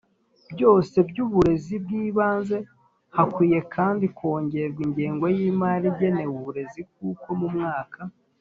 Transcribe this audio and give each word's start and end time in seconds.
byose 0.53 0.95
by 1.09 1.17
uburezi 1.25 1.75
bw 1.83 1.89
ibanze 2.03 2.57
Hakwiye 3.15 3.59
kandi 3.75 4.05
kongerwa 4.17 4.79
ingengo 4.87 5.25
yimari 5.37 5.85
igenewe 5.93 6.31
uburezi 6.39 6.81
kuko 6.93 7.27
mu 7.39 7.49
mwaka 7.55 7.99